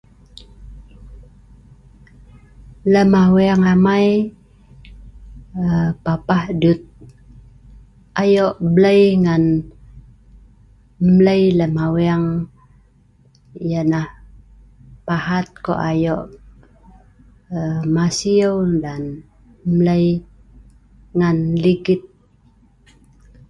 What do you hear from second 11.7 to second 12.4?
aweng